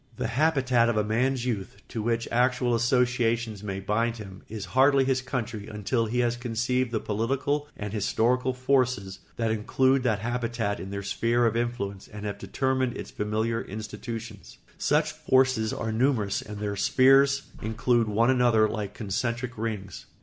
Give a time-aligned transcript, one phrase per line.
[0.17, 5.05] The habitat of a man's youth, to which actual associations may bind him, is hardly
[5.05, 10.79] his country until he has conceived the political and historical forces that include that habitat
[10.79, 14.57] in their sphere of influence and have determined its familiar institutions.
[14.79, 20.07] Such forces are numerous and their spheres include one another like concentric rings.